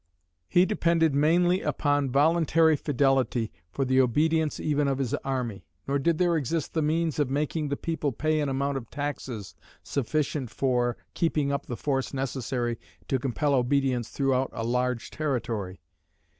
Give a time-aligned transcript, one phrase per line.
[0.47, 6.17] He depended mainly upon voluntary fidelity for the obedience even of his army, nor did
[6.17, 9.53] there exist the means of making the people pay an amount of taxes
[9.83, 12.79] sufficient for keeping up the force necessary
[13.09, 15.79] to compel obedience throughout a large territory.